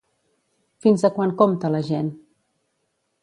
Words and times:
Fins 0.85 1.03
a 1.09 1.11
quant 1.17 1.35
compta 1.43 1.71
la 1.75 1.83
gent? 1.91 2.11